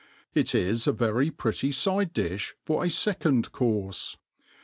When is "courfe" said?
3.51-4.17